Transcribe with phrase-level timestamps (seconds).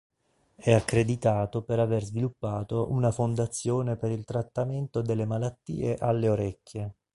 [0.55, 6.95] È accreditato per aver sviluppato una fondazione per il trattamento delle malattie alle orecchie.